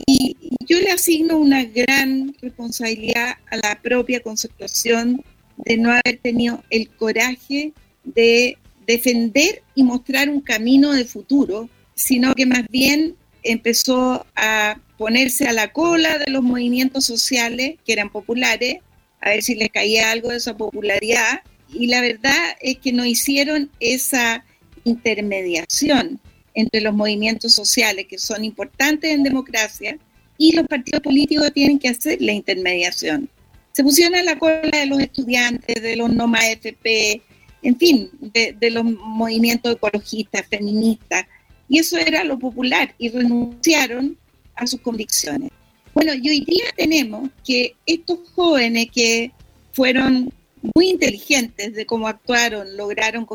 Y 0.06 0.36
yo 0.66 0.78
le 0.80 0.90
asigno 0.90 1.38
una 1.38 1.64
gran 1.64 2.34
responsabilidad 2.40 3.34
a 3.50 3.56
la 3.56 3.80
propia 3.82 4.20
concertación 4.20 5.22
de 5.56 5.76
no 5.76 5.90
haber 5.90 6.18
tenido 6.22 6.62
el 6.70 6.88
coraje 6.88 7.72
de 8.04 8.58
defender 8.86 9.62
y 9.74 9.84
mostrar 9.84 10.28
un 10.28 10.40
camino 10.40 10.92
de 10.92 11.04
futuro, 11.04 11.68
sino 11.94 12.34
que 12.34 12.46
más 12.46 12.66
bien 12.68 13.14
empezó 13.42 14.26
a 14.34 14.80
ponerse 14.98 15.46
a 15.46 15.52
la 15.52 15.72
cola 15.72 16.18
de 16.18 16.30
los 16.30 16.42
movimientos 16.42 17.04
sociales 17.04 17.76
que 17.84 17.92
eran 17.92 18.10
populares, 18.10 18.78
a 19.22 19.30
ver 19.30 19.42
si 19.42 19.54
les 19.54 19.70
caía 19.70 20.10
algo 20.10 20.28
de 20.28 20.36
esa 20.36 20.56
popularidad, 20.56 21.40
y 21.72 21.86
la 21.86 22.00
verdad 22.00 22.56
es 22.60 22.78
que 22.78 22.92
no 22.92 23.04
hicieron 23.06 23.70
esa 23.80 24.44
intermediación 24.84 26.20
entre 26.54 26.82
los 26.82 26.94
movimientos 26.94 27.54
sociales 27.54 28.06
que 28.08 28.18
son 28.18 28.44
importantes 28.44 29.10
en 29.10 29.22
democracia 29.22 29.96
y 30.36 30.54
los 30.54 30.66
partidos 30.66 31.00
políticos 31.00 31.50
tienen 31.54 31.78
que 31.78 31.88
hacer 31.88 32.20
la 32.20 32.32
intermediación. 32.32 33.30
Se 33.72 33.82
pusieron 33.82 34.16
a 34.16 34.22
la 34.22 34.38
cola 34.38 34.60
de 34.70 34.86
los 34.86 35.00
estudiantes, 35.00 35.80
de 35.80 35.96
los 35.96 36.12
no 36.12 36.30
FP, 36.36 37.22
en 37.62 37.78
fin, 37.78 38.10
de 38.20 38.70
los 38.70 38.84
movimientos 38.84 39.76
ecologistas, 39.76 40.44
feministas, 40.50 41.26
y 41.68 41.78
eso 41.78 41.96
era 41.96 42.22
lo 42.24 42.38
popular, 42.38 42.94
y 42.98 43.08
renunciaron 43.08 44.18
a 44.56 44.66
sus 44.66 44.80
convicciones. 44.80 45.50
Bueno, 45.94 46.12
y 46.14 46.28
hoy 46.28 46.40
día 46.40 46.64
tenemos 46.76 47.30
que 47.44 47.74
estos 47.86 48.18
jóvenes 48.34 48.88
que 48.92 49.30
fueron 49.72 50.32
muy 50.74 50.90
inteligentes 50.90 51.74
de 51.74 51.86
cómo 51.86 52.08
actuaron, 52.08 52.76
lograron 52.76 53.26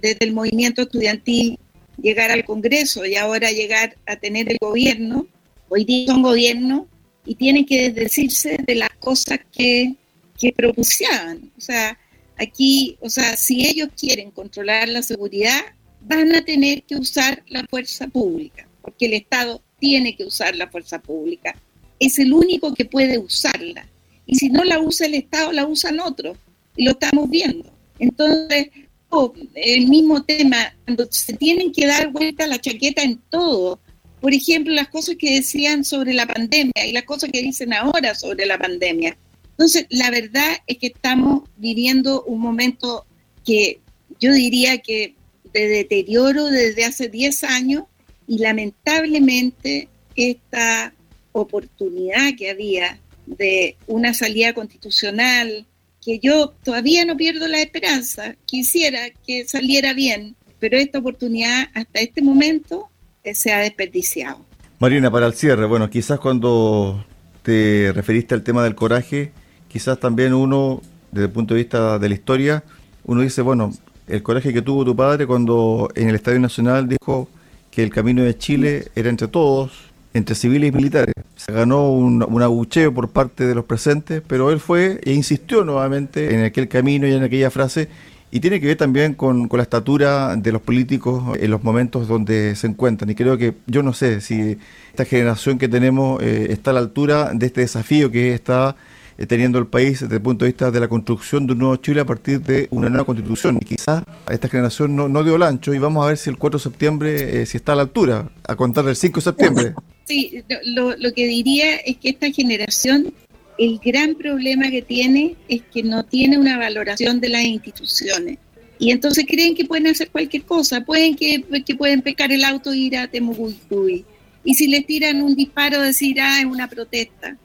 desde 0.00 0.24
el 0.24 0.32
movimiento 0.32 0.82
estudiantil 0.82 1.58
llegar 2.00 2.30
al 2.30 2.44
Congreso 2.44 3.04
y 3.04 3.16
ahora 3.16 3.50
llegar 3.50 3.96
a 4.06 4.16
tener 4.16 4.50
el 4.50 4.58
gobierno, 4.60 5.26
hoy 5.68 5.84
día 5.84 6.06
son 6.06 6.22
gobierno 6.22 6.86
y 7.24 7.34
tienen 7.34 7.66
que 7.66 7.90
desdecirse 7.90 8.58
de 8.66 8.74
las 8.74 8.90
cosas 9.00 9.40
que, 9.52 9.94
que 10.38 10.52
propusieron. 10.52 11.50
O 11.56 11.60
sea, 11.60 11.98
aquí, 12.36 12.96
o 13.00 13.10
sea, 13.10 13.36
si 13.36 13.66
ellos 13.66 13.88
quieren 13.98 14.30
controlar 14.30 14.88
la 14.88 15.02
seguridad, 15.02 15.60
van 16.00 16.34
a 16.34 16.44
tener 16.44 16.82
que 16.84 16.96
usar 16.96 17.42
la 17.48 17.64
fuerza 17.64 18.06
pública, 18.06 18.68
porque 18.82 19.06
el 19.06 19.14
Estado 19.14 19.62
tiene 19.78 20.16
que 20.16 20.24
usar 20.24 20.56
la 20.56 20.68
fuerza 20.68 21.00
pública. 21.00 21.54
Es 21.98 22.18
el 22.18 22.32
único 22.32 22.74
que 22.74 22.84
puede 22.84 23.18
usarla. 23.18 23.86
Y 24.26 24.36
si 24.36 24.50
no 24.50 24.64
la 24.64 24.80
usa 24.80 25.06
el 25.06 25.14
Estado, 25.14 25.52
la 25.52 25.66
usan 25.66 26.00
otros. 26.00 26.36
Y 26.76 26.84
lo 26.84 26.92
estamos 26.92 27.28
viendo. 27.28 27.72
Entonces, 27.98 28.68
oh, 29.08 29.32
el 29.54 29.88
mismo 29.88 30.22
tema, 30.22 30.74
cuando 30.84 31.08
se 31.10 31.32
tienen 31.34 31.72
que 31.72 31.86
dar 31.86 32.12
vuelta 32.12 32.46
la 32.46 32.60
chaqueta 32.60 33.02
en 33.02 33.18
todo. 33.30 33.80
Por 34.20 34.34
ejemplo, 34.34 34.72
las 34.72 34.88
cosas 34.88 35.16
que 35.16 35.34
decían 35.34 35.84
sobre 35.84 36.12
la 36.12 36.26
pandemia 36.26 36.86
y 36.86 36.92
las 36.92 37.04
cosas 37.04 37.30
que 37.30 37.42
dicen 37.42 37.72
ahora 37.72 38.14
sobre 38.14 38.46
la 38.46 38.58
pandemia. 38.58 39.16
Entonces, 39.50 39.86
la 39.90 40.10
verdad 40.10 40.58
es 40.66 40.78
que 40.78 40.88
estamos 40.88 41.42
viviendo 41.56 42.22
un 42.24 42.40
momento 42.40 43.06
que 43.44 43.80
yo 44.20 44.32
diría 44.32 44.78
que 44.78 45.14
de 45.52 45.68
deterioro 45.68 46.46
desde 46.46 46.84
hace 46.84 47.08
10 47.08 47.44
años 47.44 47.84
y 48.26 48.38
lamentablemente 48.38 49.88
esta 50.14 50.92
oportunidad 51.40 52.34
que 52.36 52.50
había 52.50 52.98
de 53.26 53.76
una 53.86 54.14
salida 54.14 54.52
constitucional, 54.52 55.66
que 56.04 56.18
yo 56.18 56.54
todavía 56.62 57.04
no 57.04 57.16
pierdo 57.16 57.46
la 57.48 57.60
esperanza, 57.60 58.36
quisiera 58.46 59.10
que 59.26 59.46
saliera 59.46 59.92
bien, 59.92 60.36
pero 60.58 60.76
esta 60.76 60.98
oportunidad 60.98 61.68
hasta 61.74 62.00
este 62.00 62.22
momento 62.22 62.88
eh, 63.24 63.34
se 63.34 63.52
ha 63.52 63.58
desperdiciado. 63.58 64.44
Marina, 64.78 65.10
para 65.10 65.26
el 65.26 65.34
cierre, 65.34 65.66
bueno, 65.66 65.90
quizás 65.90 66.20
cuando 66.20 67.04
te 67.42 67.92
referiste 67.92 68.34
al 68.34 68.42
tema 68.42 68.62
del 68.62 68.74
coraje, 68.74 69.32
quizás 69.68 69.98
también 69.98 70.34
uno, 70.34 70.82
desde 71.10 71.26
el 71.26 71.32
punto 71.32 71.54
de 71.54 71.60
vista 71.60 71.98
de 71.98 72.08
la 72.08 72.14
historia, 72.14 72.64
uno 73.04 73.22
dice, 73.22 73.42
bueno, 73.42 73.72
el 74.06 74.22
coraje 74.22 74.52
que 74.52 74.62
tuvo 74.62 74.84
tu 74.84 74.94
padre 74.94 75.26
cuando 75.26 75.88
en 75.94 76.08
el 76.08 76.14
Estadio 76.14 76.40
Nacional 76.40 76.88
dijo 76.88 77.28
que 77.70 77.82
el 77.82 77.90
camino 77.90 78.22
de 78.22 78.36
Chile 78.36 78.88
era 78.94 79.10
entre 79.10 79.28
todos, 79.28 79.87
entre 80.18 80.34
civiles 80.34 80.68
y 80.68 80.72
militares. 80.72 81.14
Se 81.36 81.52
ganó 81.52 81.90
un, 81.90 82.22
un, 82.22 82.42
abucheo 82.42 82.92
por 82.92 83.08
parte 83.08 83.46
de 83.46 83.54
los 83.54 83.64
presentes, 83.64 84.22
pero 84.26 84.50
él 84.50 84.60
fue 84.60 85.00
e 85.02 85.12
insistió 85.12 85.64
nuevamente 85.64 86.34
en 86.34 86.44
aquel 86.44 86.68
camino 86.68 87.06
y 87.06 87.12
en 87.12 87.22
aquella 87.22 87.50
frase. 87.50 87.88
Y 88.30 88.40
tiene 88.40 88.60
que 88.60 88.66
ver 88.66 88.76
también 88.76 89.14
con, 89.14 89.48
la 89.50 89.62
estatura 89.62 90.36
de 90.36 90.52
los 90.52 90.60
políticos 90.60 91.36
en 91.40 91.50
los 91.50 91.64
momentos 91.64 92.08
donde 92.08 92.54
se 92.56 92.66
encuentran. 92.66 93.08
Y 93.08 93.14
creo 93.14 93.38
que 93.38 93.54
yo 93.66 93.82
no 93.82 93.94
sé 93.94 94.20
si 94.20 94.58
esta 94.90 95.06
generación 95.06 95.58
que 95.58 95.68
tenemos 95.68 96.22
eh, 96.22 96.48
está 96.50 96.72
a 96.72 96.74
la 96.74 96.80
altura 96.80 97.30
de 97.32 97.46
este 97.46 97.62
desafío 97.62 98.10
que 98.10 98.34
está 98.34 98.76
eh, 99.16 99.24
teniendo 99.24 99.58
el 99.58 99.66
país 99.66 100.00
desde 100.00 100.16
el 100.16 100.22
punto 100.22 100.44
de 100.44 100.50
vista 100.50 100.70
de 100.70 100.78
la 100.78 100.88
construcción 100.88 101.46
de 101.46 101.54
un 101.54 101.60
nuevo 101.60 101.76
Chile 101.76 102.02
a 102.02 102.04
partir 102.04 102.42
de 102.42 102.68
una 102.70 102.90
nueva 102.90 103.06
constitución. 103.06 103.58
Y 103.62 103.64
quizás 103.64 104.04
esta 104.28 104.48
generación 104.48 104.94
no, 104.94 105.08
no 105.08 105.24
dio 105.24 105.36
el 105.36 105.42
ancho 105.42 105.72
y 105.72 105.78
vamos 105.78 106.04
a 106.04 106.08
ver 106.08 106.18
si 106.18 106.28
el 106.28 106.36
4 106.36 106.58
de 106.58 106.62
septiembre, 106.62 107.42
eh, 107.42 107.46
si 107.46 107.56
está 107.56 107.72
a 107.72 107.76
la 107.76 107.82
altura, 107.82 108.28
a 108.46 108.56
contar 108.56 108.84
del 108.84 108.96
5 108.96 109.20
de 109.20 109.24
septiembre. 109.24 109.74
Sí, 110.08 110.42
lo, 110.64 110.96
lo 110.96 111.12
que 111.12 111.26
diría 111.26 111.76
es 111.76 111.98
que 111.98 112.10
esta 112.10 112.30
generación, 112.30 113.12
el 113.58 113.78
gran 113.78 114.14
problema 114.14 114.70
que 114.70 114.82
tiene 114.82 115.36
es 115.48 115.62
que 115.72 115.82
no 115.82 116.04
tiene 116.04 116.38
una 116.38 116.56
valoración 116.58 117.20
de 117.20 117.28
las 117.28 117.44
instituciones. 117.44 118.38
Y 118.80 118.90
entonces 118.90 119.26
creen 119.28 119.54
que 119.54 119.64
pueden 119.64 119.88
hacer 119.88 120.10
cualquier 120.10 120.44
cosa, 120.44 120.84
pueden 120.84 121.16
que, 121.16 121.44
pueden 121.76 122.00
pecar 122.02 122.32
el 122.32 122.44
auto 122.44 122.72
e 122.72 122.78
ir 122.78 122.96
a 122.96 123.08
Temucuy. 123.08 124.04
Y 124.44 124.54
si 124.54 124.68
les 124.68 124.86
tiran 124.86 125.20
un 125.20 125.34
disparo, 125.34 125.82
decir, 125.82 126.20
ah, 126.20 126.38
es 126.40 126.46
una 126.46 126.68
protesta 126.68 127.36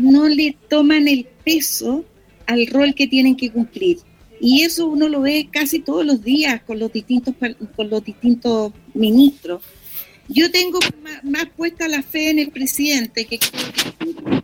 no 0.00 0.28
le 0.28 0.56
toman 0.68 1.08
el 1.08 1.26
peso 1.44 2.04
al 2.46 2.66
rol 2.68 2.94
que 2.94 3.06
tienen 3.06 3.36
que 3.36 3.50
cumplir. 3.50 3.98
Y 4.40 4.62
eso 4.62 4.86
uno 4.86 5.08
lo 5.08 5.20
ve 5.20 5.48
casi 5.50 5.80
todos 5.80 6.04
los 6.04 6.22
días 6.22 6.62
con 6.62 6.78
los 6.78 6.92
distintos, 6.92 7.34
con 7.76 7.90
los 7.90 8.04
distintos 8.04 8.72
ministros. 8.94 9.62
Yo 10.28 10.50
tengo 10.50 10.78
más, 11.22 11.46
puesta 11.56 11.88
la 11.88 12.02
fe 12.02 12.30
en 12.30 12.38
el 12.38 12.50
presidente, 12.50 13.26
que 13.26 13.38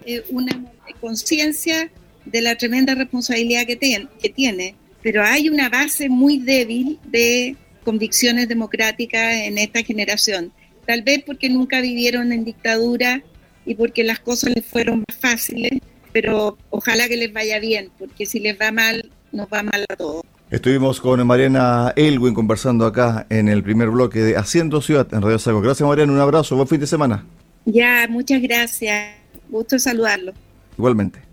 eh, 0.05 0.25
una 0.31 0.53
conciencia 1.01 1.91
de 2.25 2.41
la 2.41 2.57
tremenda 2.57 2.95
responsabilidad 2.95 3.67
que, 3.67 3.79
que 4.21 4.29
tiene, 4.29 4.75
pero 5.03 5.25
hay 5.25 5.49
una 5.49 5.69
base 5.69 6.09
muy 6.09 6.38
débil 6.38 6.99
de 7.05 7.57
convicciones 7.85 8.49
democráticas 8.49 9.35
en 9.37 9.59
esta 9.59 9.83
generación. 9.83 10.53
Tal 10.87 11.03
vez 11.03 11.23
porque 11.25 11.49
nunca 11.49 11.81
vivieron 11.81 12.33
en 12.33 12.45
dictadura 12.45 13.23
y 13.64 13.75
porque 13.75 14.05
las 14.05 14.21
cosas 14.21 14.55
les 14.55 14.64
fueron 14.64 15.05
más 15.09 15.19
fáciles, 15.19 15.81
pero 16.12 16.59
ojalá 16.71 17.09
que 17.09 17.17
les 17.17 17.33
vaya 17.33 17.59
bien, 17.59 17.91
porque 17.99 18.27
si 18.27 18.41
les 18.41 18.59
va 18.59 18.73
mal, 18.73 19.11
nos 19.33 19.47
va 19.49 19.62
mal 19.62 19.85
a 19.88 19.97
todos. 19.97 20.23
Estuvimos 20.51 20.99
con 21.03 21.27
Mariana 21.27 21.93
Elwin 21.95 22.33
conversando 22.33 22.87
acá 22.87 23.27
en 23.29 23.49
el 23.49 23.63
primer 23.63 23.91
bloque 23.91 24.21
de 24.21 24.39
Haciendo 24.39 24.81
Ciudad 24.81 25.07
en 25.13 25.21
Radio 25.21 25.39
Sago. 25.39 25.61
Gracias 25.61 25.87
Mariana, 25.87 26.11
un 26.11 26.21
abrazo, 26.21 26.57
buen 26.57 26.67
fin 26.67 26.81
de 26.81 26.87
semana. 26.87 27.27
Ya, 27.67 28.07
muchas 28.09 28.41
gracias. 28.41 29.15
Gusto 29.51 29.79
saludarlo. 29.79 30.33
Igualmente. 30.79 31.28